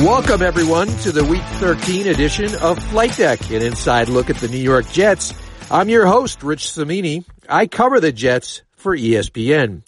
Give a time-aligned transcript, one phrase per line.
[0.00, 4.48] Welcome everyone to the week 13 edition of Flight Deck, an inside look at the
[4.48, 5.34] New York Jets.
[5.70, 7.22] I'm your host, Rich Cimini.
[7.50, 9.82] I cover the Jets for ESPN.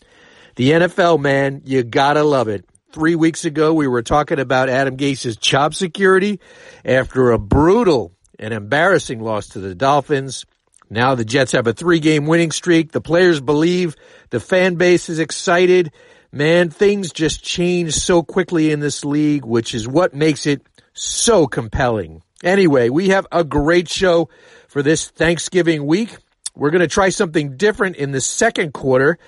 [0.57, 2.67] The NFL, man, you gotta love it.
[2.93, 6.41] Three weeks ago, we were talking about Adam Gase's job security
[6.85, 10.45] after a brutal and embarrassing loss to the Dolphins.
[10.91, 12.93] Now the Jets have a three game winning streak.
[12.93, 13.97] The players believe
[14.29, 15.91] the fan base is excited
[16.33, 21.47] man, things just change so quickly in this league, which is what makes it so
[21.47, 22.23] compelling.
[22.43, 24.29] Anyway, we have a great show
[24.69, 26.17] for this Thanksgiving week.
[26.55, 29.19] We're going to try something different in the second quarter.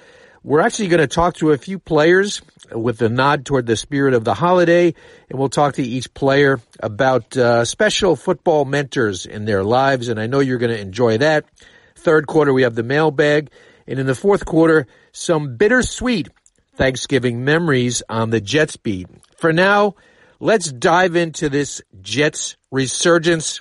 [0.42, 4.14] We're actually going to talk to a few players with a nod toward the spirit
[4.14, 4.94] of the holiday,
[5.30, 10.20] and we'll talk to each player about uh, special football mentors in their lives, and
[10.20, 11.44] I know you're going to enjoy that.
[11.96, 13.50] Third quarter, we have the mailbag,
[13.86, 16.28] and in the fourth quarter, some bittersweet
[16.76, 19.08] Thanksgiving memories on the Jets beat.
[19.36, 19.94] For now,
[20.40, 23.60] let's dive into this Jets resurgence.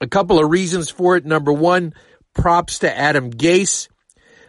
[0.00, 1.24] A couple of reasons for it.
[1.24, 1.94] Number one,
[2.34, 3.88] props to Adam Gase.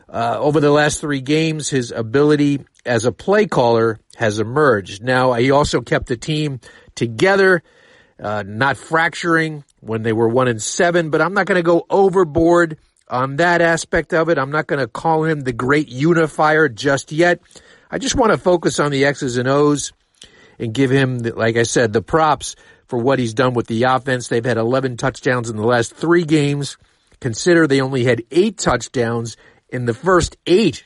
[0.07, 5.03] Uh, over the last three games, his ability as a play caller has emerged.
[5.03, 6.59] Now, he also kept the team
[6.93, 7.63] together,
[8.19, 11.85] uh, not fracturing when they were one and seven, but I'm not going to go
[11.89, 12.77] overboard
[13.09, 14.37] on that aspect of it.
[14.37, 17.41] I'm not going to call him the great unifier just yet.
[17.95, 19.93] I just want to focus on the X's and O's
[20.59, 24.27] and give him, like I said, the props for what he's done with the offense.
[24.27, 26.75] They've had 11 touchdowns in the last three games.
[27.21, 29.37] Consider they only had eight touchdowns
[29.69, 30.83] in the first eight.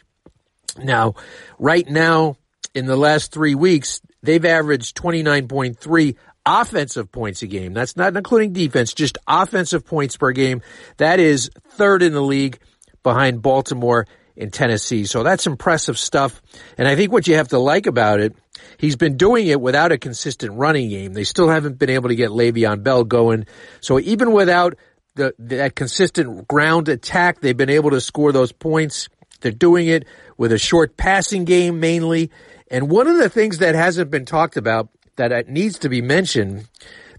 [0.77, 1.16] Now,
[1.57, 2.38] right now,
[2.75, 7.73] in the last three weeks, they've averaged 29.3 offensive points a game.
[7.73, 10.61] That's not including defense, just offensive points per game.
[10.97, 12.59] That is third in the league
[13.01, 15.05] behind Baltimore in Tennessee.
[15.05, 16.41] So that's impressive stuff.
[16.77, 18.35] And I think what you have to like about it,
[18.77, 21.13] he's been doing it without a consistent running game.
[21.13, 23.45] They still haven't been able to get Le'Veon Bell going.
[23.81, 24.75] So even without
[25.16, 29.09] the, that consistent ground attack, they've been able to score those points.
[29.41, 30.06] They're doing it
[30.38, 32.31] with a short passing game mainly.
[32.72, 36.66] And one of the things that hasn't been talked about that needs to be mentioned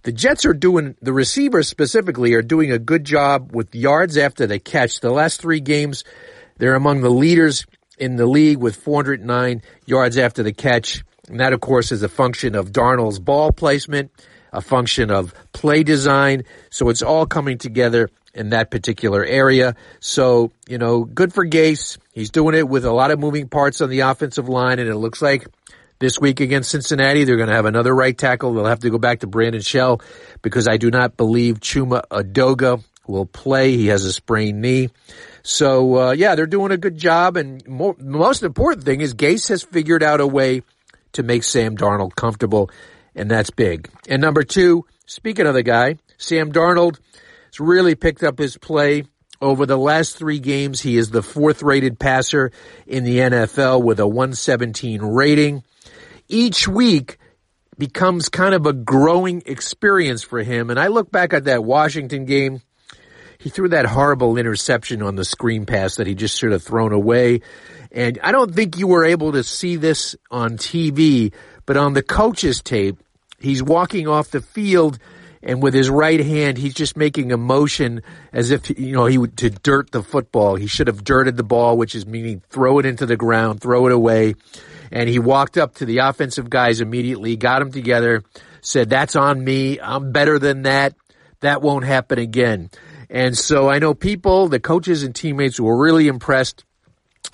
[0.02, 4.46] the Jets are doing, the receivers specifically are doing a good job with yards after
[4.46, 5.00] the catch.
[5.00, 6.04] The last three games,
[6.60, 7.66] they're among the leaders
[7.98, 11.02] in the league with 409 yards after the catch.
[11.28, 14.10] And that, of course, is a function of Darnold's ball placement,
[14.52, 16.44] a function of play design.
[16.68, 19.74] So it's all coming together in that particular area.
[20.00, 21.96] So, you know, good for Gase.
[22.12, 24.96] He's doing it with a lot of moving parts on the offensive line, and it
[24.96, 25.46] looks like
[25.98, 28.54] this week against Cincinnati, they're going to have another right tackle.
[28.54, 30.00] They'll have to go back to Brandon Shell
[30.42, 33.76] because I do not believe Chuma Edoga will play.
[33.76, 34.90] He has a sprained knee.
[35.42, 39.48] So uh, yeah, they're doing a good job, and the most important thing is Gase
[39.48, 40.62] has figured out a way
[41.12, 42.70] to make Sam Darnold comfortable,
[43.14, 43.90] and that's big.
[44.08, 46.98] And number two, speaking of the guy, Sam Darnold
[47.46, 49.04] has really picked up his play.
[49.42, 52.52] Over the last three games, he is the fourth rated passer
[52.86, 55.64] in the NFL with a 117 rating.
[56.28, 57.16] Each week
[57.78, 60.68] becomes kind of a growing experience for him.
[60.68, 62.60] And I look back at that Washington game
[63.40, 66.92] he threw that horrible interception on the screen pass that he just should have thrown
[66.92, 67.40] away.
[67.90, 71.32] And I don't think you were able to see this on TV,
[71.66, 72.98] but on the coach's tape,
[73.38, 74.98] he's walking off the field
[75.42, 78.02] and with his right hand, he's just making a motion
[78.32, 80.56] as if, you know, he would to dirt the football.
[80.56, 83.86] He should have dirted the ball, which is meaning throw it into the ground, throw
[83.86, 84.34] it away.
[84.92, 88.22] And he walked up to the offensive guys immediately, got them together,
[88.60, 89.80] said, that's on me.
[89.80, 90.94] I'm better than that.
[91.40, 92.68] That won't happen again.
[93.10, 96.64] And so I know people, the coaches and teammates were really impressed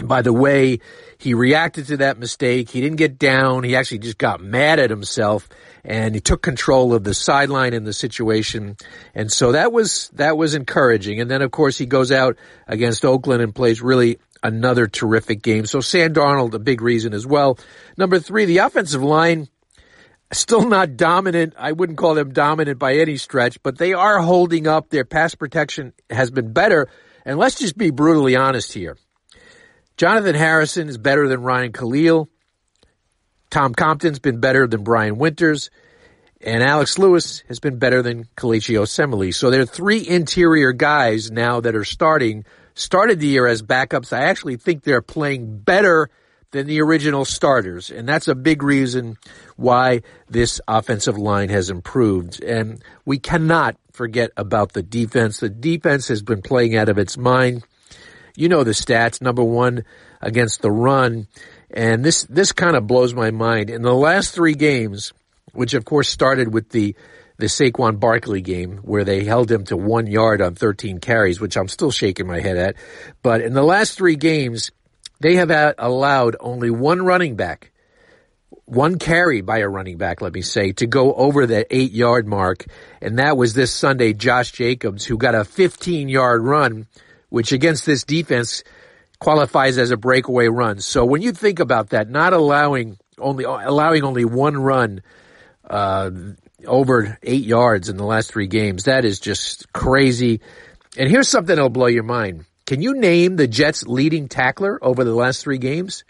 [0.03, 0.81] by the way
[1.19, 2.71] he reacted to that mistake.
[2.71, 3.63] He didn't get down.
[3.63, 5.49] He actually just got mad at himself
[5.85, 8.77] and he took control of the sideline in the situation.
[9.15, 11.21] And so that was, that was encouraging.
[11.21, 15.67] And then of course he goes out against Oakland and plays really another terrific game.
[15.67, 17.59] So Sam Darnold, a big reason as well.
[17.97, 19.49] Number three, the offensive line
[20.33, 21.55] Still not dominant.
[21.57, 24.91] I wouldn't call them dominant by any stretch, but they are holding up.
[24.91, 26.89] Their pass protection has been better.
[27.25, 28.97] And let's just be brutally honest here.
[29.97, 32.29] Jonathan Harrison is better than Ryan Kalil.
[33.51, 35.71] Tom Compton's been better than Brian Winters.
[36.41, 39.33] And Alex Lewis has been better than Kelechi Osemele.
[39.33, 42.45] So there are three interior guys now that are starting,
[42.75, 44.13] started the year as backups.
[44.13, 46.11] I actually think they're playing better
[46.51, 47.91] than the original starters.
[47.91, 49.17] And that's a big reason
[49.57, 52.43] why this offensive line has improved.
[52.43, 55.41] And we cannot forget about the defense.
[55.41, 57.65] The defense has been playing out of its mind.
[58.37, 59.21] You know the stats.
[59.21, 59.85] Number one
[60.21, 61.27] against the run.
[61.71, 63.71] And this, this kind of blows my mind.
[63.71, 65.13] In the last three games,
[65.53, 66.95] which of course started with the
[67.39, 71.57] the Saquon Barkley game where they held him to one yard on 13 carries, which
[71.57, 72.77] I'm still shaking my head at.
[73.23, 74.71] But in the last three games,
[75.21, 77.73] they have allowed only one running back,
[78.65, 82.27] one carry by a running back, let me say, to go over the eight yard
[82.27, 82.65] mark.
[83.01, 86.87] And that was this Sunday, Josh Jacobs, who got a 15 yard run,
[87.29, 88.65] which against this defense
[89.19, 90.81] qualifies as a breakaway run.
[90.81, 95.03] So when you think about that, not allowing only, allowing only one run,
[95.69, 96.11] uh,
[96.65, 98.85] over eight yards in the last three games.
[98.85, 100.41] That is just crazy.
[100.97, 102.45] And here's something that'll blow your mind.
[102.67, 106.05] Can you name the Jets' leading tackler over the last three games?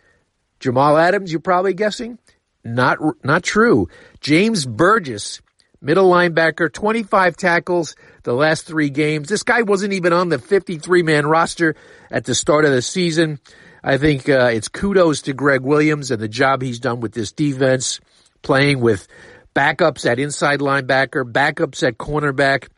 [0.58, 2.18] Jamal Adams, you're probably guessing?
[2.64, 3.88] Not, not true.
[4.20, 5.42] James Burgess,
[5.82, 9.28] middle linebacker, 25 tackles the last three games.
[9.28, 11.76] This guy wasn't even on the 53 man roster
[12.10, 13.38] at the start of the season.
[13.84, 17.32] I think uh, it's kudos to Gregg Williams and the job he's done with this
[17.32, 18.00] defense,
[18.42, 19.06] playing with
[19.54, 22.68] backups at inside linebacker, backups at cornerback.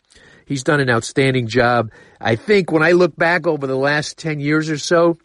[0.48, 1.90] He's done an outstanding job.
[2.18, 5.18] I think when I look back over the last 10 years or so,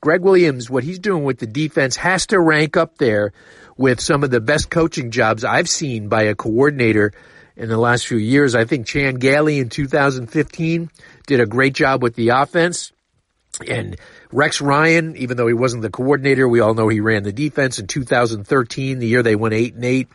[0.00, 3.32] Gregg Williams, what he's doing with the defense has to rank up there
[3.76, 7.12] with some of the best coaching jobs I've seen by a coordinator
[7.56, 8.56] in the last few years.
[8.56, 10.90] I think Chan Gailey in 2015
[11.28, 12.90] did a great job with the offense.
[13.68, 13.98] And
[14.32, 17.78] Rex Ryan, even though he wasn't the coordinator, we all know he ran the defense
[17.78, 20.08] in 2013, the year they went 8 and 8.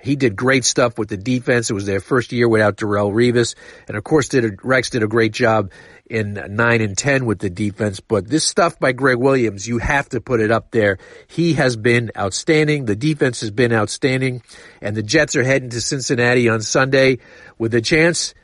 [0.00, 1.70] He did great stuff with the defense.
[1.70, 3.54] It was their first year without Darrelle Revis.
[3.88, 5.72] And of course, did a, Rex did a great job
[6.08, 8.00] in 9 and 10 with the defense.
[8.00, 10.98] But this stuff by Gregg Williams, you have to put it up there.
[11.26, 12.84] He has been outstanding.
[12.84, 14.42] The defense has been outstanding.
[14.80, 17.18] And the Jets are heading to Cincinnati on Sunday
[17.58, 18.34] with a chance,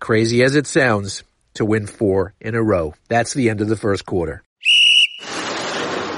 [0.00, 1.22] crazy as it sounds,
[1.54, 2.94] to win four in a row.
[3.08, 4.42] That's the end of the first quarter.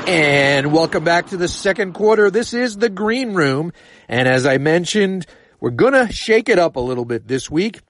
[0.07, 2.33] And welcome back to the second quarter.
[2.33, 3.73] This is the green room.
[4.11, 5.25] And as I mentioned,
[5.61, 7.81] we're going to shake it up a little bit this week.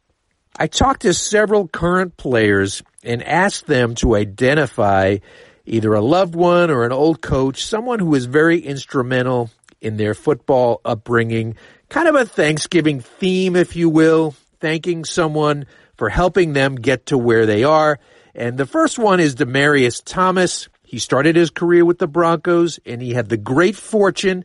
[0.55, 5.17] I talked to several current players and asked them to identify
[5.64, 9.49] either a loved one or an old coach, someone who was very instrumental
[9.81, 11.56] in their football upbringing,
[11.88, 15.64] kind of a Thanksgiving theme, if you will, thanking someone
[15.96, 17.99] for helping them get to where they are.
[18.34, 20.69] And the first one is Demaryius Thomas.
[20.82, 24.44] He started his career with the Broncos and he had the great fortune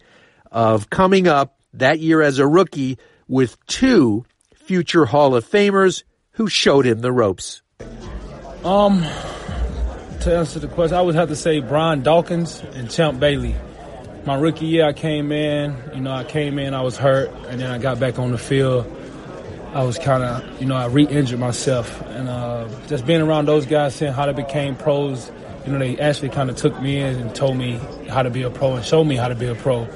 [0.49, 4.25] of coming up that year as a rookie with two
[4.55, 7.61] future Hall of Famers who showed him the ropes.
[8.63, 9.01] Um,
[10.21, 13.55] to answer the question, I would have to say Brian Dawkins and Champ Bailey.
[14.25, 17.61] My rookie year, I came in, you know, I came in, I was hurt, and
[17.61, 18.91] then I got back on the field.
[19.71, 23.65] I was kind of, you know, I re-injured myself, and uh, just being around those
[23.65, 25.31] guys, seeing how they became pros,
[25.65, 27.79] you know, they actually kind of took me in and told me
[28.09, 29.87] how to be a pro and showed me how to be a pro.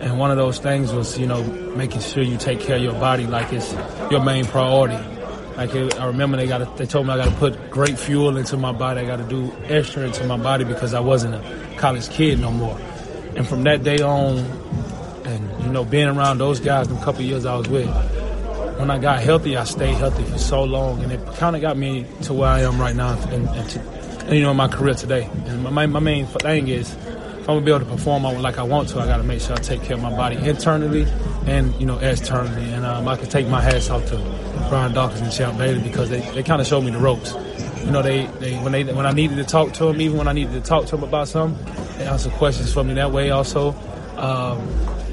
[0.00, 2.94] And one of those things was, you know, making sure you take care of your
[2.94, 3.74] body like it's
[4.10, 4.98] your main priority.
[5.56, 8.56] Like I remember they got they told me I got to put great fuel into
[8.56, 9.00] my body.
[9.00, 12.52] I got to do extra into my body because I wasn't a college kid no
[12.52, 12.78] more.
[13.34, 14.38] And from that day on,
[15.24, 17.88] and you know, being around those guys the couple years I was with,
[18.78, 21.76] when I got healthy, I stayed healthy for so long, and it kind of got
[21.76, 25.28] me to where I am right now, and, and to, you know, my career today.
[25.46, 26.96] And my, my main thing is,
[27.48, 29.58] I'm gonna be able to perform like I want to, I gotta make sure I
[29.58, 31.06] take care of my body internally
[31.46, 32.70] and you know externally.
[32.74, 34.18] And um, I can take my hats off to
[34.68, 37.32] Brian Dawkins and Champ Bailey because they, they kind of showed me the ropes.
[37.82, 40.28] You know, they, they when they when I needed to talk to them, even when
[40.28, 43.30] I needed to talk to them about something, they answered questions for me that way.
[43.30, 43.74] Also,
[44.18, 44.68] um,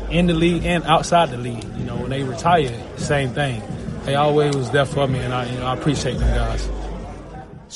[0.10, 3.64] in the league and outside the league, you know, when they retired, same thing.
[4.04, 6.68] They always was there for me, and I you know I appreciate them guys.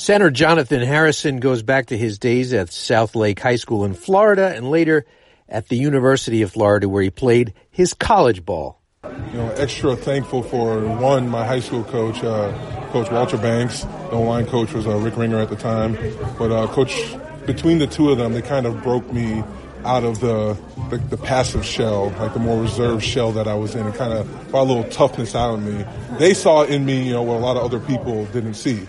[0.00, 4.50] Center Jonathan Harrison goes back to his days at South Lake High School in Florida
[4.56, 5.04] and later
[5.46, 8.80] at the University of Florida where he played his college ball.
[9.04, 12.50] You know, extra thankful for one, my high school coach, uh,
[12.92, 13.82] Coach Walter Banks.
[14.08, 15.98] The line coach was uh, Rick Ringer at the time.
[16.38, 17.14] But uh, Coach,
[17.44, 19.44] between the two of them, they kind of broke me
[19.84, 20.56] out of the,
[20.88, 24.14] the, the passive shell, like the more reserved shell that I was in, and kind
[24.14, 25.84] of brought a little toughness out of me.
[26.18, 28.86] They saw in me, you know, what a lot of other people didn't see,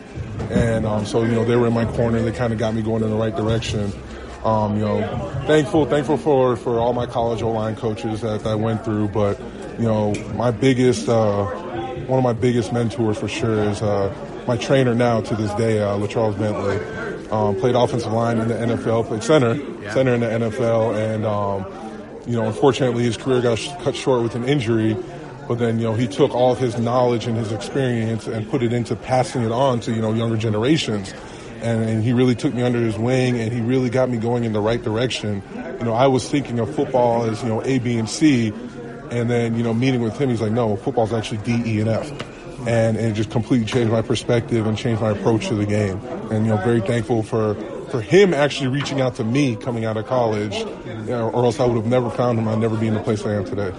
[0.51, 2.22] and um, so you know they were in my corner.
[2.22, 3.91] They kind of got me going in the right direction.
[4.43, 5.01] Um, you know,
[5.46, 9.10] thankful, thankful for for all my college O line coaches that, that I went through,
[9.10, 9.39] but
[9.77, 11.46] you know, my biggest, uh,
[12.05, 14.13] one of my biggest mentors for sure is uh,
[14.48, 16.77] my trainer now to this day, uh, LaCharles Bentley.
[17.29, 19.93] Um, played offensive line in the NFL, played center, yeah.
[19.93, 21.65] center in the NFL, and um,
[22.27, 24.98] you know, unfortunately, his career got sh- cut short with an injury.
[25.51, 28.63] But then, you know, he took all of his knowledge and his experience and put
[28.63, 31.13] it into passing it on to you know younger generations.
[31.62, 34.46] And, and he really took me under his wing, and he really got me going
[34.46, 35.43] in the right direction.
[35.53, 38.53] You know, I was thinking of football as you know A, B, and C,
[39.12, 41.89] And then, you know, meeting with him, he's like, no, football's actually D, E, and
[41.89, 42.10] F.
[42.62, 46.00] And, and it just completely changed my perspective and changed my approach to the game.
[46.31, 47.55] And, you know, very thankful for,
[47.89, 51.60] for him actually reaching out to me coming out of college, you know, or else
[51.60, 52.48] I would have never found him.
[52.48, 53.74] I'd never be in the place I am today.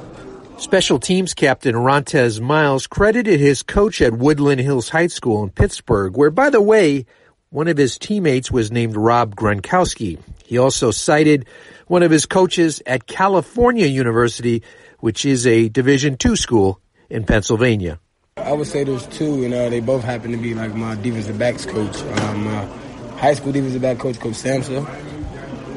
[0.62, 6.16] Special teams captain Rontez Miles credited his coach at Woodland Hills High School in Pittsburgh,
[6.16, 7.04] where, by the way,
[7.50, 10.20] one of his teammates was named Rob Gronkowski.
[10.46, 11.46] He also cited
[11.88, 14.62] one of his coaches at California University,
[15.00, 17.98] which is a Division II school in Pennsylvania.
[18.36, 21.40] I would say there's two, and uh, they both happen to be like my defensive
[21.40, 22.00] backs coach.
[22.02, 22.66] Um, uh,
[23.16, 24.86] high school defensive back coach, Coach Samsa,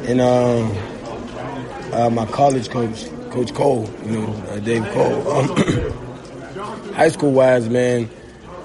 [0.07, 0.69] and uh,
[1.91, 5.29] uh, my college coach, Coach Cole, you know, uh, Dave Cole.
[5.29, 8.09] Um, high school wise, man,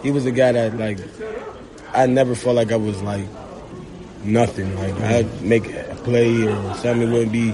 [0.00, 1.00] he was a guy that like
[1.92, 3.26] I never felt like I was like
[4.22, 4.76] nothing.
[4.76, 7.52] Like I'd make a play or something wouldn't be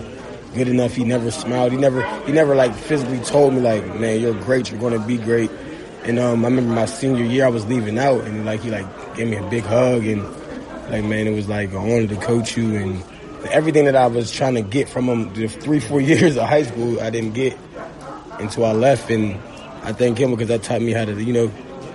[0.54, 0.94] good enough.
[0.94, 1.72] He never smiled.
[1.72, 4.70] He never he never like physically told me like, man, you're great.
[4.70, 5.50] You're going to be great.
[6.04, 9.16] And um, I remember my senior year, I was leaving out, and like he like
[9.16, 10.22] gave me a big hug, and
[10.90, 13.02] like man, it was like an honor to coach you, and
[13.48, 16.62] everything that I was trying to get from him the three four years of high
[16.62, 17.56] school, I didn't get
[18.38, 19.34] until I left, and
[19.82, 21.50] I thank him because that taught me how to you know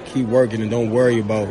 [0.05, 1.47] keep working and don't worry about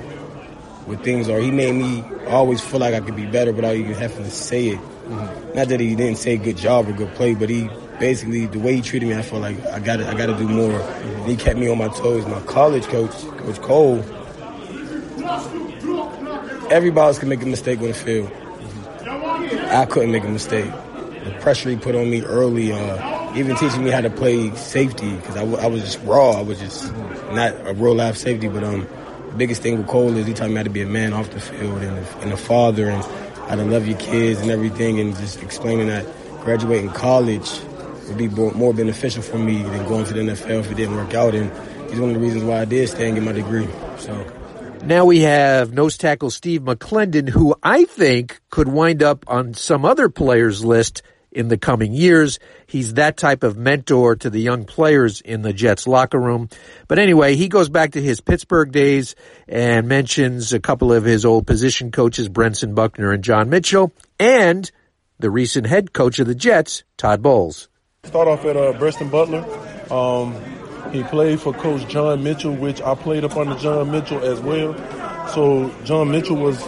[0.86, 1.38] what things are.
[1.38, 4.68] He made me always feel like I could be better without even having to say
[4.68, 4.78] it.
[4.78, 5.56] Mm-hmm.
[5.56, 8.76] Not that he didn't say good job or good play, but he basically the way
[8.76, 10.78] he treated me, I felt like I got I got to do more.
[10.78, 11.26] Mm-hmm.
[11.26, 12.26] He kept me on my toes.
[12.26, 13.98] My college coach, Coach Cole,
[16.70, 18.30] everybody else can make a mistake on the field.
[19.70, 20.70] I couldn't make a mistake.
[21.24, 25.14] The pressure he put on me early, uh, even teaching me how to play safety
[25.16, 26.32] because I, w- I was just raw.
[26.32, 26.92] I was just
[27.32, 28.86] not a real life safety, but um
[29.28, 31.30] the biggest thing with Cole is he taught me how to be a man off
[31.30, 33.04] the field and and a father and
[33.48, 36.04] how to love your kids and everything and just explaining that
[36.40, 37.48] graduating college
[38.08, 41.14] would be more beneficial for me than going to the NFL if it didn't work
[41.14, 41.34] out.
[41.34, 41.50] And
[41.90, 43.68] he's one of the reasons why I did stay and get my degree.
[43.98, 44.39] So.
[44.82, 49.84] Now we have nose tackle Steve McLendon, who I think could wind up on some
[49.84, 52.38] other players' list in the coming years.
[52.66, 56.48] He's that type of mentor to the young players in the Jets locker room.
[56.88, 59.14] But anyway, he goes back to his Pittsburgh days
[59.46, 64.70] and mentions a couple of his old position coaches, Brentson Buckner and John Mitchell, and
[65.18, 67.68] the recent head coach of the Jets, Todd Bowles.
[68.04, 69.44] Start off at uh, Brentson Butler.
[69.92, 70.34] Um,
[70.92, 74.74] he played for Coach John Mitchell, which I played up under John Mitchell as well.
[75.28, 76.60] So John Mitchell was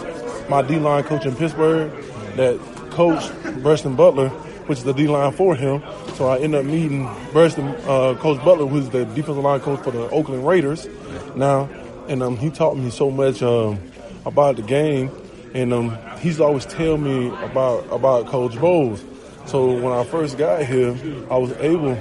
[0.49, 1.91] my D-line coach in Pittsburgh
[2.35, 2.59] that
[2.91, 4.31] coached Brentson Butler
[4.67, 5.81] which is the D line for him.
[6.15, 9.91] So I ended up meeting Burston, uh, Coach Butler, who's the defensive line coach for
[9.91, 10.87] the Oakland Raiders
[11.35, 11.69] now,
[12.07, 13.79] and um, he taught me so much um,
[14.25, 15.11] about the game,
[15.53, 19.03] and um, he's always tell me about about Coach Bowles.
[19.45, 20.95] So when I first got here,
[21.29, 21.95] I was able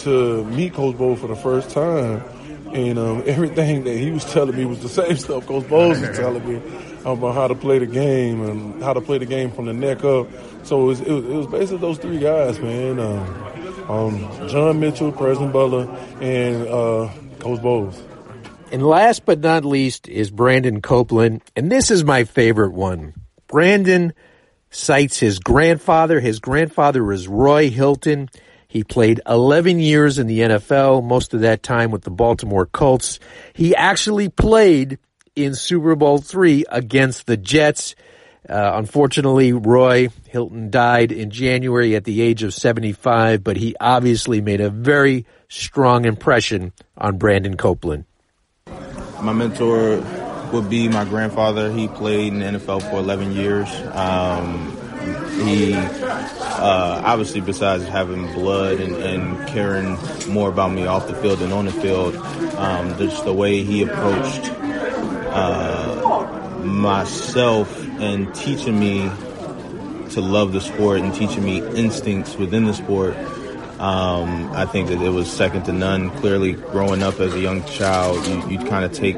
[0.00, 2.22] to meet Coach Bowles for the first time,
[2.72, 6.16] and um, everything that he was telling me was the same stuff Coach Bowles was
[6.16, 6.62] telling me
[7.04, 10.04] about how to play the game and how to play the game from the neck
[10.04, 10.28] up.
[10.64, 13.00] So it was, it was, it was basically those three guys, man.
[13.00, 13.50] Um,
[13.90, 15.88] um, John Mitchell, President Butler,
[16.20, 18.00] and uh, Coach Bowles.
[18.70, 23.14] And last but not least is Brandon Copeland, and this is my favorite one.
[23.48, 24.12] Brandon
[24.70, 26.20] cites his grandfather.
[26.20, 28.30] His grandfather was Roy Hilton.
[28.70, 33.18] He played 11 years in the NFL, most of that time with the Baltimore Colts.
[33.52, 35.00] He actually played
[35.34, 37.96] in Super Bowl three against the Jets.
[38.48, 44.40] Uh, unfortunately, Roy Hilton died in January at the age of 75, but he obviously
[44.40, 48.04] made a very strong impression on Brandon Copeland.
[49.20, 50.00] My mentor
[50.52, 51.72] would be my grandfather.
[51.72, 53.68] He played in the NFL for 11 years.
[53.92, 54.76] Um,
[55.46, 55.74] he
[56.60, 61.52] uh, obviously, besides having blood and, and, caring more about me off the field than
[61.52, 62.14] on the field,
[62.56, 64.50] um, just the way he approached
[65.32, 69.10] uh, myself and teaching me
[70.10, 73.16] to love the sport and teaching me instincts within the sport.
[73.80, 76.10] Um, I think that it was second to none.
[76.18, 79.16] Clearly, growing up as a young child, you, you kind of take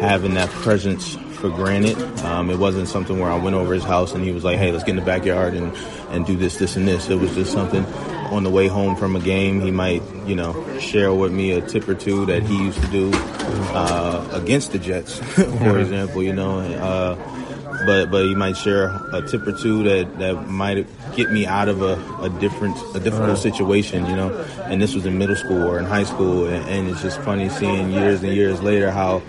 [0.00, 1.98] having that presence for granted.
[2.20, 4.72] Um, it wasn't something where I went over his house and he was like, "Hey,
[4.72, 5.76] let's get in the backyard and
[6.08, 7.84] and do this, this, and this." It was just something
[8.32, 11.60] on the way home from a game, he might, you know, share with me a
[11.60, 16.22] tip or two that he used to do uh, against the Jets, for example.
[16.22, 17.14] You know, uh,
[17.84, 21.68] but but he might share a tip or two that that might get me out
[21.68, 24.06] of a, a different a difficult situation.
[24.06, 27.02] You know, and this was in middle school or in high school, and, and it's
[27.02, 29.22] just funny seeing years and years later how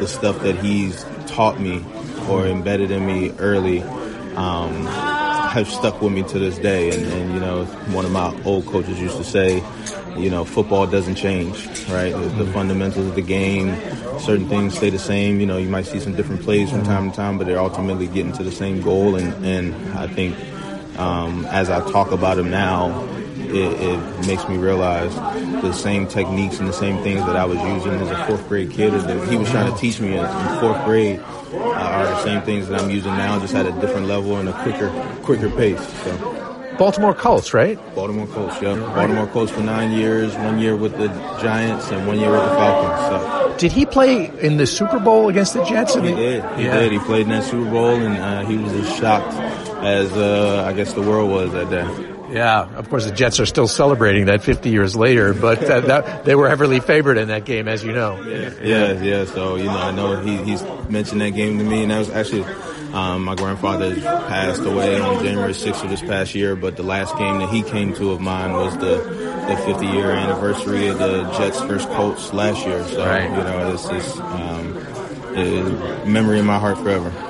[0.00, 1.84] the stuff that he's taught me
[2.28, 3.82] or embedded in me early.
[4.36, 4.86] Um,
[5.50, 6.90] have stuck with me to this day.
[6.90, 9.62] And, and, you know, one of my old coaches used to say,
[10.16, 12.12] you know, football doesn't change, right?
[12.12, 13.74] The, the, fundamentals of the game,
[14.20, 15.40] certain things stay the same.
[15.40, 18.06] You know, you might see some different plays from time to time, but they're ultimately
[18.06, 19.16] getting to the same goal.
[19.16, 20.36] And, and I think
[20.98, 22.90] um, as I talk about them now,
[23.40, 25.14] it, it, makes me realize
[25.62, 28.70] the same techniques and the same things that I was using as a fourth grade
[28.70, 30.26] kid, or that he was trying to teach me in
[30.60, 34.06] fourth grade, uh, are the same things that I'm using now, just at a different
[34.06, 34.90] level and a quicker,
[35.22, 35.80] quicker pace.
[36.04, 36.40] So.
[36.78, 37.78] Baltimore Colts, right?
[37.94, 38.74] Baltimore Colts, yeah.
[38.74, 41.08] Baltimore Colts for nine years, one year with the
[41.42, 43.00] Giants and one year with the Falcons.
[43.00, 43.56] So.
[43.58, 45.94] Did he play in the Super Bowl against the Jets?
[45.94, 46.16] He did.
[46.56, 46.78] He yeah.
[46.78, 46.92] did.
[46.92, 49.34] He played in that Super Bowl, and uh, he was as shocked
[49.84, 52.09] as uh, I guess the world was that day.
[52.30, 56.24] Yeah, of course the Jets are still celebrating that 50 years later, but uh, that,
[56.24, 58.22] they were heavily favored in that game, as you know.
[58.22, 59.02] Yeah, yeah.
[59.02, 59.24] yeah.
[59.24, 62.10] So you know, I know he, he's mentioned that game to me, and that was
[62.10, 62.44] actually
[62.92, 67.16] um, my grandfather passed away on January 6th of this past year, but the last
[67.16, 68.98] game that he came to of mine was the,
[69.48, 72.82] the 50 year anniversary of the Jets' first Colts last year.
[72.88, 73.30] So right.
[73.30, 74.76] you know, this is um,
[75.36, 77.29] a memory in my heart forever.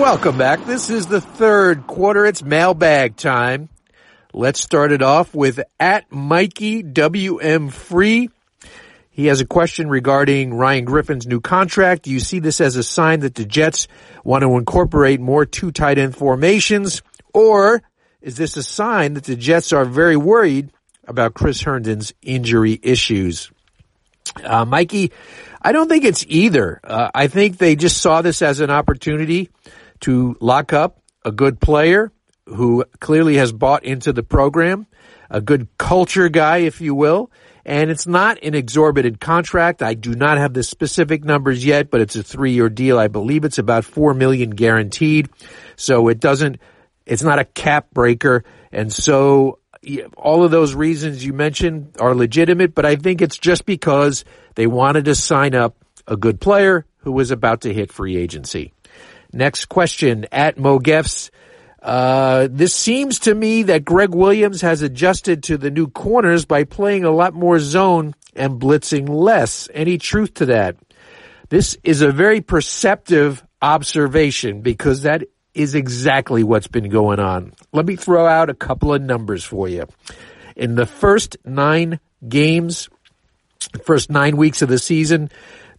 [0.00, 0.64] Welcome back.
[0.64, 2.24] This is the third quarter.
[2.24, 3.68] It's mailbag time.
[4.32, 8.30] Let's start it off with at Mikey WM Free.
[9.10, 12.04] He has a question regarding Ryan Griffin's new contract.
[12.04, 13.88] Do you see this as a sign that the Jets
[14.24, 17.02] want to incorporate more two tight end formations?
[17.34, 17.82] Or
[18.22, 20.72] is this a sign that the Jets are very worried
[21.06, 23.52] about Chris Herndon's injury issues?
[24.42, 25.12] Uh, Mikey,
[25.60, 26.80] I don't think it's either.
[26.82, 29.50] Uh, I think they just saw this as an opportunity
[30.00, 32.12] to lock up a good player
[32.46, 34.86] who clearly has bought into the program,
[35.30, 37.30] a good culture guy, if you will.
[37.64, 39.82] And it's not an exorbitant contract.
[39.82, 42.98] I do not have the specific numbers yet, but it's a three year deal.
[42.98, 45.28] I believe it's about four million guaranteed.
[45.76, 46.58] So it doesn't,
[47.06, 48.44] it's not a cap breaker.
[48.72, 49.58] And so
[50.16, 54.66] all of those reasons you mentioned are legitimate, but I think it's just because they
[54.66, 58.72] wanted to sign up a good player who was about to hit free agency.
[59.32, 61.30] Next question at Mogefs.
[61.82, 66.64] Uh, this seems to me that Gregg Williams has adjusted to the new corners by
[66.64, 69.68] playing a lot more zone and blitzing less.
[69.72, 70.76] Any truth to that?
[71.48, 77.54] This is a very perceptive observation because that is exactly what's been going on.
[77.72, 79.86] Let me throw out a couple of numbers for you.
[80.54, 82.88] In the first nine games,
[83.84, 85.30] first nine weeks of the season,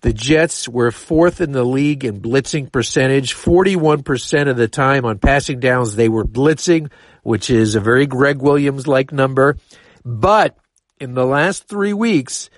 [0.02, 3.36] the Jets were fourth in the league in blitzing percentage.
[3.36, 8.42] 41% of the time on passing downs, they were blitzing, which is a very Gregg
[8.42, 9.58] Williams like number.
[10.04, 10.58] But
[11.00, 12.50] in the last three weeks,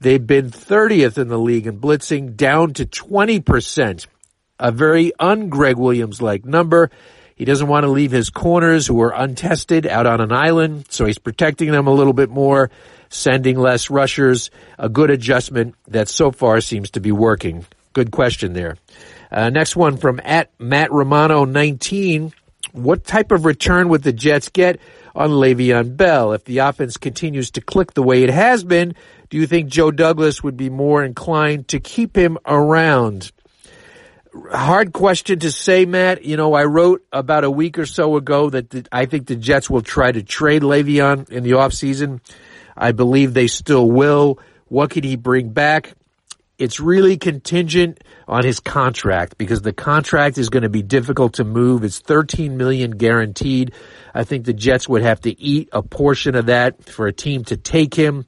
[0.00, 4.06] they've been 30th in the league in blitzing, down to 20%.
[4.58, 6.90] A very un-Gregg Williams like number.
[7.34, 11.06] He doesn't want to leave his corners who are untested out on an island, so
[11.06, 12.70] he's protecting them a little bit more
[13.10, 17.66] sending less rushers, a good adjustment that so far seems to be working.
[17.92, 18.76] Good question there.
[19.30, 22.32] Uh, next one from at Matt Romano 19.
[22.72, 24.80] What type of return would the Jets get
[25.14, 26.32] on Le'Veon Bell?
[26.32, 28.94] If the offense continues to click the way it has been,
[29.28, 33.32] do you think Joe Douglas would be more inclined to keep him around?
[34.52, 36.24] Hard question to say, Matt.
[36.24, 39.34] You know, I wrote about a week or so ago that the, I think the
[39.34, 42.20] Jets will try to trade Le'Veon in the offseason.
[42.80, 44.38] I believe they still will.
[44.68, 45.92] What can he bring back?
[46.58, 51.44] It's really contingent on his contract because the contract is going to be difficult to
[51.44, 51.84] move.
[51.84, 53.74] It's 13 million guaranteed.
[54.14, 57.44] I think the Jets would have to eat a portion of that for a team
[57.44, 58.26] to take him.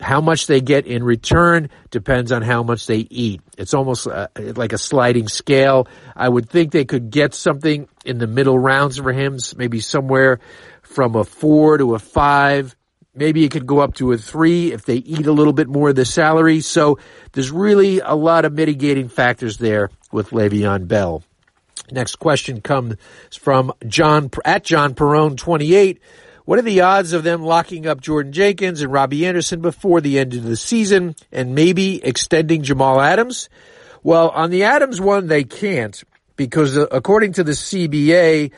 [0.00, 3.40] How much they get in return depends on how much they eat.
[3.56, 5.86] It's almost uh, like a sliding scale.
[6.16, 10.40] I would think they could get something in the middle rounds for him, maybe somewhere
[10.82, 12.74] from a four to a five
[13.14, 15.90] Maybe it could go up to a three if they eat a little bit more
[15.90, 16.60] of the salary.
[16.60, 16.98] So
[17.32, 21.22] there's really a lot of mitigating factors there with Le'Veon Bell.
[21.90, 22.96] Next question comes
[23.38, 26.00] from John at John Perone 28.
[26.44, 30.18] What are the odds of them locking up Jordan Jenkins and Robbie Anderson before the
[30.18, 33.48] end of the season and maybe extending Jamal Adams?
[34.02, 36.02] Well, on the Adams one, they can't
[36.36, 38.50] because uh, according to the CBA,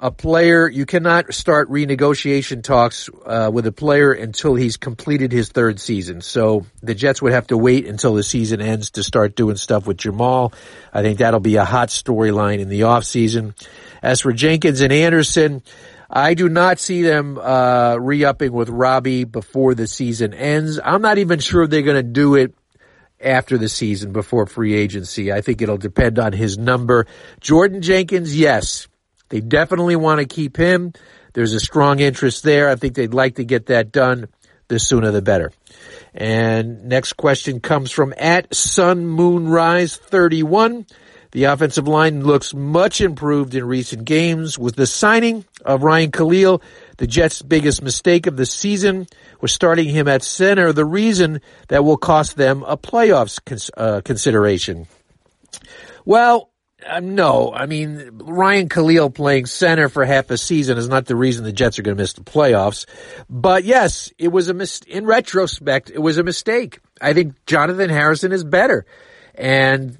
[0.00, 5.48] a player, you cannot start renegotiation talks uh, with a player until he's completed his
[5.48, 6.20] third season.
[6.20, 9.86] So the Jets would have to wait until the season ends to start doing stuff
[9.86, 10.52] with Jamal.
[10.92, 13.54] I think that'll be a hot storyline in the offseason.
[14.00, 15.62] As for Jenkins and Anderson,
[16.08, 20.78] I do not see them uh, re-upping with Robbie before the season ends.
[20.82, 22.54] I'm not even sure they're going to do it
[23.20, 25.32] after the season before free agency.
[25.32, 27.06] I think it'll depend on his number.
[27.40, 28.87] Jordan Jenkins, yes,
[29.28, 30.92] they definitely want to keep him.
[31.32, 32.68] There's a strong interest there.
[32.68, 34.28] I think they'd like to get that done.
[34.68, 35.50] The sooner the better.
[36.12, 40.84] And next question comes from at Sun Moonrise 31.
[41.30, 44.58] The offensive line looks much improved in recent games.
[44.58, 46.62] With the signing of Ryan Kalil,
[46.96, 49.06] the Jets' biggest mistake of the season
[49.40, 54.00] was starting him at center, the reason that will cost them a playoffs cons- uh,
[54.02, 54.86] consideration.
[56.06, 56.50] Well,
[56.88, 61.16] uh, no, I mean Ryan Kalil playing center for half a season is not the
[61.16, 62.86] reason the Jets are going to miss the playoffs.
[63.28, 66.80] But yes, it was a mis- in retrospect, it was a mistake.
[67.00, 68.86] I think Jonathan Harrison is better.
[69.34, 69.96] And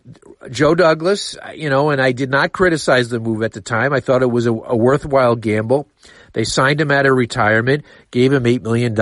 [0.50, 3.92] Joe Douglas, you know, and I did not criticize the move at the time.
[3.92, 5.86] I thought it was a, a worthwhile gamble.
[6.32, 8.94] They signed him out of retirement, gave him $8 million,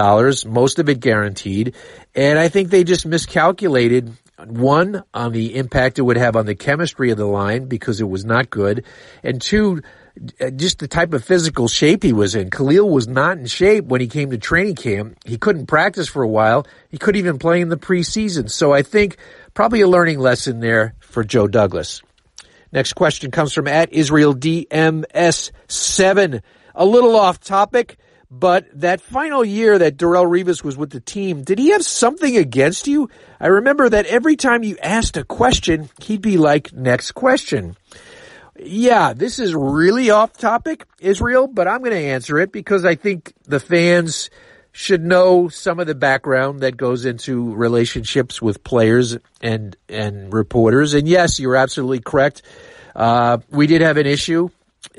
[0.53, 1.75] most of it guaranteed.
[2.14, 4.12] And I think they just miscalculated
[4.44, 8.09] one, on the impact it would have on the chemistry of the line because it
[8.09, 8.85] was not good.
[9.22, 9.83] And two,
[10.40, 12.51] uh, just the type of physical shape he was in.
[12.51, 15.18] Kalil was not in shape when he came to training camp.
[15.25, 16.66] He couldn't practice for a while.
[16.90, 18.51] He couldn't even play in the preseason.
[18.51, 19.16] So I think
[19.57, 22.03] Probably a learning lesson there for Joe Douglas.
[22.72, 26.42] Next question comes from at Israel DMS7.
[26.75, 27.96] A little off topic,
[28.38, 32.37] but that final year that Darrelle Revis was with the team, did he have something
[32.37, 33.09] against you?
[33.40, 37.77] I remember that every time you asked a question, he'd be like, next question.
[38.59, 42.94] Yeah, this is really off topic, Israel, but I'm going to answer it because I
[42.94, 44.31] think the fans
[44.72, 50.92] should know some of the background that goes into relationships with players and and reporters.
[50.92, 52.42] And yes, you're absolutely correct.
[52.94, 54.51] Uh, we did have an issue.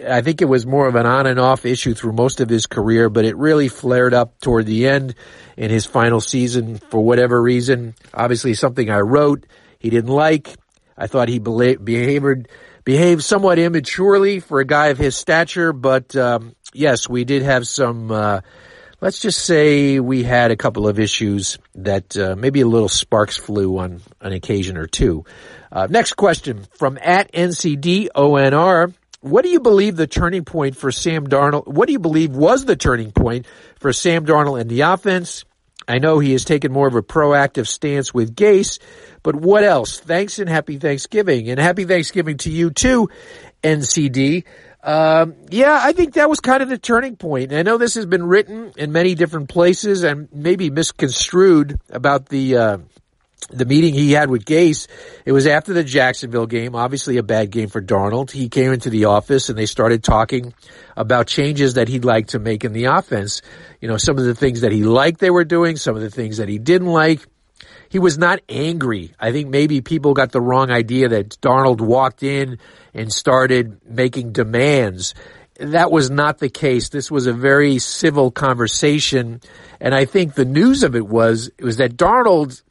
[0.07, 2.65] I think it was more of an on and off issue through most of his
[2.65, 5.15] career, but it really flared up toward the end
[5.55, 7.95] in his final season for whatever reason.
[8.13, 9.45] Obviously, something I wrote
[9.79, 10.55] he didn't like.
[10.97, 12.47] I thought he behaved
[12.83, 17.67] behaved somewhat immaturely for a guy of his stature, but um, yes, we did have
[17.67, 18.11] some.
[18.11, 18.41] Uh,
[19.01, 23.37] let's just say we had a couple of issues that uh, maybe a little sparks
[23.37, 25.25] flew on an occasion or two.
[25.71, 28.93] Uh, next question from at NCDONR.
[29.29, 31.67] What do you believe the turning point for Sam Darnold?
[31.67, 33.45] What do you believe was the turning point
[33.79, 35.45] for Sam Darnold and the offense?
[35.87, 38.79] I know he has taken more of a proactive stance with Gase,
[39.23, 39.99] but what else?
[39.99, 41.49] Thanks and happy Thanksgiving.
[41.49, 43.09] And happy Thanksgiving to you too,
[43.63, 44.43] NCD.
[44.83, 47.53] Um, yeah, I think that was kind of the turning point.
[47.53, 52.57] I know this has been written in many different places and maybe misconstrued about the
[52.57, 52.77] uh,
[53.49, 54.87] the meeting he had with Gase.
[55.25, 58.31] It was after the Jacksonville game, obviously a bad game for Darnold.
[58.31, 60.53] He came into the office and they started talking
[60.95, 63.41] about changes that he'd like to make in the offense.
[63.79, 66.09] You know, some of the things that he liked they were doing, some of the
[66.09, 67.21] things that he didn't like
[67.89, 69.13] he was not angry.
[69.19, 72.59] I think maybe people got the wrong idea that Darnold walked in
[72.93, 75.13] and started making demands.
[75.59, 76.89] That was not the case.
[76.89, 79.41] This was a very civil conversation.
[79.79, 82.61] And I think the news of it was, it was that Darnold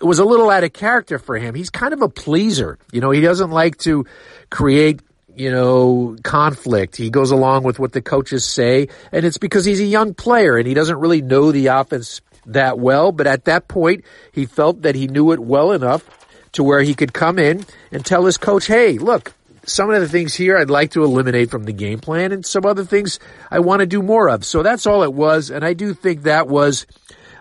[0.00, 1.54] was a little out of character for him.
[1.54, 2.78] He's kind of a pleaser.
[2.92, 4.04] You know, he doesn't like to
[4.50, 5.00] create,
[5.34, 6.96] you know, conflict.
[6.96, 10.56] He goes along with what the coaches say, and it's because he's a young player
[10.56, 14.82] and he doesn't really know the offense that well, but at that point, he felt
[14.82, 16.08] that he knew it well enough
[16.52, 19.32] to where he could come in and tell his coach, hey, look,
[19.64, 22.64] some of the things here I'd like to eliminate from the game plan and some
[22.64, 23.18] other things
[23.50, 24.44] I want to do more of.
[24.44, 25.50] So that's all it was.
[25.50, 26.86] And I do think that was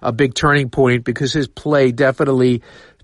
[0.06, 2.62] a big turning point because his play definitely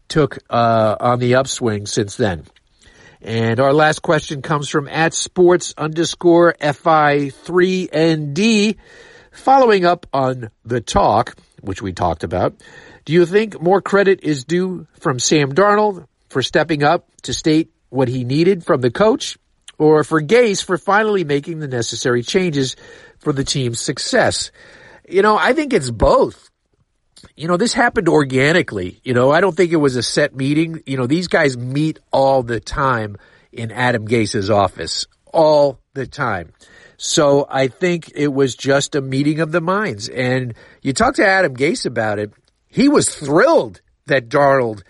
[0.07, 2.45] took uh, on the upswing since then.
[3.21, 8.77] And our last question comes from at sports underscore FI3ND.
[9.31, 12.55] Following up on the talk, which we talked about.
[13.05, 17.71] Do you think more credit is due from Sam Darnold for stepping up to state
[17.89, 19.37] what he needed from the coach
[19.77, 22.75] or for Gase for finally making the necessary changes
[23.19, 24.51] for the team's success?
[25.07, 26.50] You know, I think it's both.
[27.35, 28.99] You know, this happened organically.
[29.03, 30.81] You know, I don't think it was a set meeting.
[30.85, 33.17] You know, these guys meet all the time
[33.51, 35.07] in Adam Gase's office.
[35.33, 36.51] All the time.
[36.97, 40.07] So I think it was just a meeting of the minds.
[40.09, 42.31] And you talk to Adam Gase about it.
[42.67, 44.83] He was thrilled that Darnold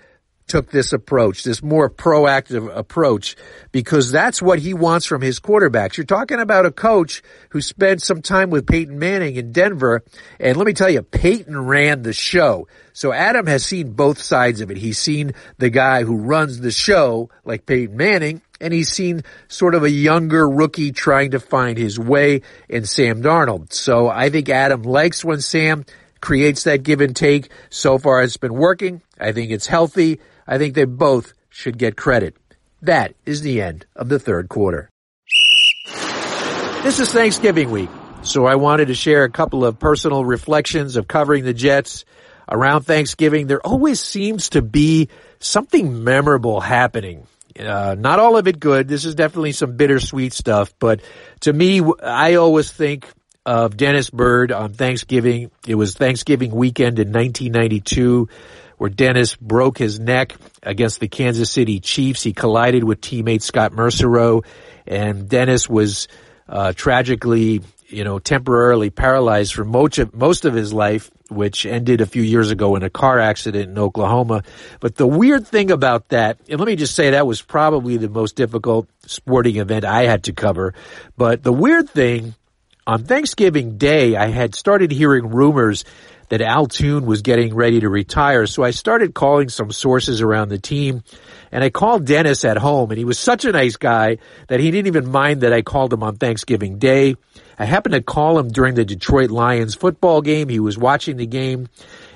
[0.51, 3.37] took this approach, this more proactive approach,
[3.71, 5.95] because that's what he wants from his quarterbacks.
[5.95, 10.03] You're talking about a coach who spent some time with Peyton Manning in Denver,
[10.41, 12.67] and let me tell you, Peyton ran the show.
[12.91, 14.75] So Adam has seen both sides of it.
[14.75, 19.73] He's seen the guy who runs the show, like Peyton Manning, and he's seen sort
[19.73, 23.71] of a younger rookie trying to find his way in Sam Darnold.
[23.71, 25.85] So I think Adam likes when Sam
[26.19, 27.49] creates that give and take.
[27.69, 29.01] So far it's been working.
[29.17, 30.19] I think it's healthy.
[30.51, 32.35] I think they both should get credit.
[32.81, 34.89] That is the end of the third quarter.
[36.83, 37.89] This is Thanksgiving week,
[38.23, 42.03] so I wanted to share a couple of personal reflections of covering the Jets
[42.49, 43.47] around Thanksgiving.
[43.47, 45.07] There always seems to be
[45.39, 47.27] something memorable happening.
[47.57, 48.89] Uh, not all of it good.
[48.89, 50.99] This is definitely some bittersweet stuff, but
[51.41, 53.07] to me, I always think
[53.45, 55.49] of Dennis Byrd on Thanksgiving.
[55.65, 58.27] It was Thanksgiving weekend in 1992
[58.81, 62.23] where Dennis broke his neck against the Kansas City Chiefs.
[62.23, 64.43] He collided with teammate Scott Mersereau
[64.87, 66.07] and Dennis was
[66.49, 72.01] uh, tragically, you know, temporarily paralyzed for most of, most of his life, which ended
[72.01, 74.41] a few years ago in a car accident in Oklahoma.
[74.79, 78.09] But the weird thing about that, and let me just say that was probably the
[78.09, 80.73] most difficult sporting event I had to cover.
[81.17, 82.33] But the weird thing,
[82.87, 85.85] on Thanksgiving Day, I had started hearing rumors
[86.31, 88.47] that Al Toon was getting ready to retire.
[88.47, 91.03] So I started calling some sources around the team
[91.51, 94.17] and I called Dennis at home and he was such a nice guy
[94.47, 97.17] that he didn't even mind that I called him on Thanksgiving Day.
[97.59, 100.47] I happened to call him during the Detroit Lions football game.
[100.47, 101.67] He was watching the game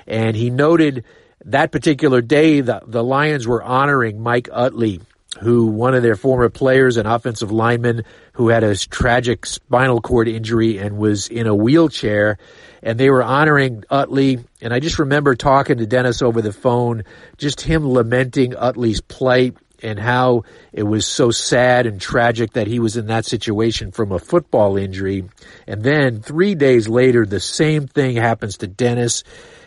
[0.06, 1.04] and he noted
[1.44, 5.02] that particular day the, the Lions were honoring Mike Utley,
[5.40, 10.28] who one of their former players, an offensive lineman who had a tragic spinal cord
[10.28, 12.38] injury and was in a wheelchair
[12.82, 14.38] and they were honoring Utley.
[14.60, 17.02] And I just remember talking to Dennis over the phone,
[17.36, 22.78] just him lamenting Utley's plight and how it was so sad and tragic that he
[22.78, 25.24] was in that situation from a football injury.
[25.66, 29.24] And then three days later, the same thing happens to Dennis.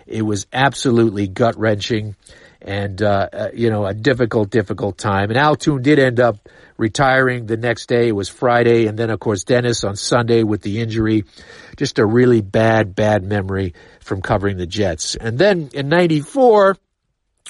[0.07, 2.15] It was absolutely gut wrenching
[2.61, 5.29] and, uh, uh, you know, a difficult, difficult time.
[5.29, 8.07] And Al Toon did end up retiring the next day.
[8.07, 8.87] It was Friday.
[8.87, 11.25] And then, of course, Dennis on Sunday with the injury.
[11.77, 15.15] Just a really bad, bad memory from covering the Jets.
[15.15, 16.77] And then in 94,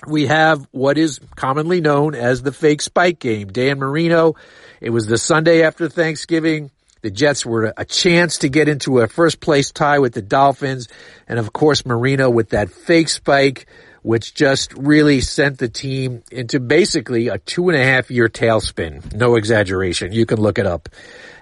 [0.07, 3.47] we have what is commonly known as the fake spike game.
[3.47, 4.35] Dan Marino.
[4.79, 6.71] It was the Sunday after Thanksgiving.
[7.01, 10.87] The Jets were a chance to get into a first place tie with the Dolphins.
[11.27, 13.67] And of course, Marino with that fake spike
[14.01, 19.13] which just really sent the team into basically a two and a half year tailspin.
[19.13, 20.11] No exaggeration.
[20.11, 20.89] You can look it up.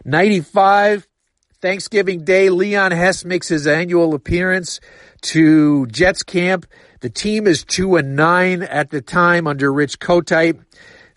[0.06, 1.08] 95,
[1.62, 4.80] Thanksgiving Day, Leon Hess makes his annual appearance
[5.22, 6.66] to Jets camp.
[7.02, 10.64] The team is two and nine at the time under Rich Kotite.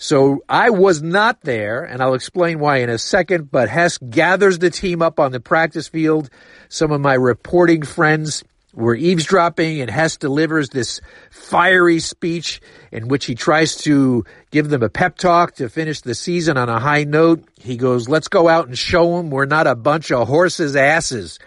[0.02, 4.58] So I was not there, and I'll explain why in a second, but Hess gathers
[4.58, 6.30] the team up on the practice field.
[6.70, 12.60] Some of my reporting friends were eavesdropping and Hess delivers this fiery speech
[12.92, 16.68] in which he tries to give them a pep talk to finish the season on
[16.68, 17.44] a high note.
[17.58, 21.38] He goes, let's go out and show them we're not a bunch of horses' asses.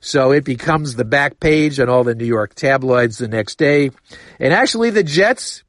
[0.00, 3.90] So it becomes the back page on all the New York tabloids the next day.
[4.38, 5.64] And actually the Jets,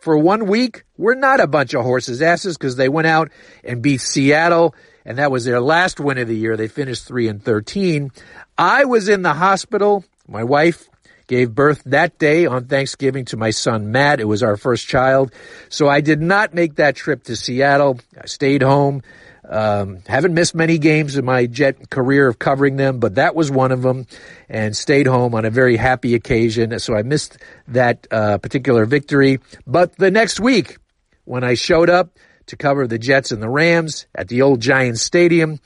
[0.00, 3.30] for one week, were not a bunch of horses' asses because they went out
[3.64, 6.56] and beat Seattle and that was their last win of the year.
[6.56, 8.10] They finished 3 and 13.
[8.58, 10.88] I was in the hospital my wife
[11.26, 14.20] gave birth that day on Thanksgiving to my son Matt.
[14.20, 15.32] It was our first child.
[15.68, 18.00] So I did not make that trip to Seattle.
[18.20, 19.02] I stayed home.
[19.48, 23.50] Um, haven't missed many games in my jet career of covering them, but that was
[23.50, 24.06] one of them
[24.48, 26.78] and stayed home on a very happy occasion.
[26.78, 27.38] So I missed
[27.68, 29.40] that uh, particular victory.
[29.66, 30.78] But the next week,
[31.24, 32.16] when I showed up
[32.46, 35.58] to cover the Jets and the Rams at the old Giants Stadium,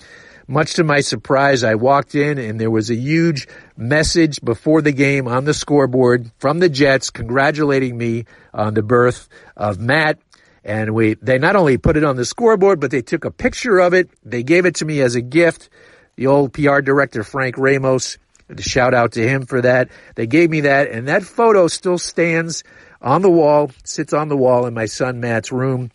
[0.46, 4.92] much to my surprise, I walked in and there was a huge message before the
[4.92, 10.18] game on the scoreboard from the Jets congratulating me on the birth of Matt.
[10.62, 13.78] And we, they not only put it on the scoreboard, but they took a picture
[13.78, 14.10] of it.
[14.24, 15.68] They gave it to me as a gift.
[16.16, 18.18] The old PR director, Frank Ramos,
[18.58, 19.88] shout out to him for that.
[20.14, 22.64] They gave me that and that photo still stands
[23.00, 25.90] on the wall, sits on the wall in my son Matt's room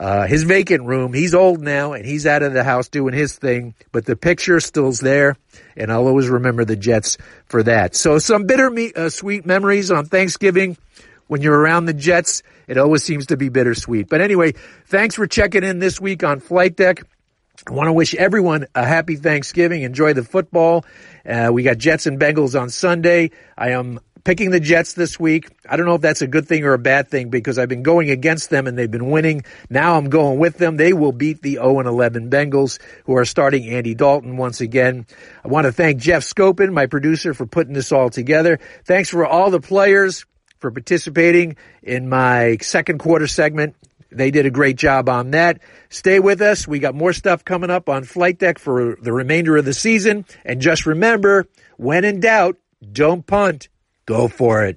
[0.00, 1.12] uh, his vacant room.
[1.12, 4.58] He's old now and he's out of the house doing his thing, but the picture
[4.58, 5.36] still's there,
[5.76, 7.94] and I'll always remember the Jets for that.
[7.94, 10.78] So some bitter, me- uh, sweet memories on Thanksgiving.
[11.26, 14.08] When you're around the Jets, it always seems to be bittersweet.
[14.08, 14.54] But anyway,
[14.86, 17.02] thanks for checking in this week on Flight Deck.
[17.68, 19.82] I want to wish everyone a happy Thanksgiving.
[19.82, 20.84] Enjoy the football.
[21.28, 23.30] Uh, we got Jets and Bengals on Sunday.
[23.56, 25.48] I am picking the Jets this week.
[25.68, 27.82] I don't know if that's a good thing or a bad thing because I've been
[27.82, 29.44] going against them and they've been winning.
[29.68, 30.76] Now I'm going with them.
[30.76, 35.06] They will beat the 0 and 11 Bengals who are starting Andy Dalton once again.
[35.44, 38.58] I want to thank Jeff Scopin, my producer, for putting this all together.
[38.84, 40.26] Thanks for all the players
[40.58, 43.74] for participating in my second quarter segment.
[44.12, 45.60] They did a great job on that.
[45.88, 46.66] Stay with us.
[46.66, 50.26] We got more stuff coming up on Flight Deck for the remainder of the season.
[50.44, 52.56] And just remember, when in doubt,
[52.92, 53.68] don't punt.
[54.10, 54.76] Go for it.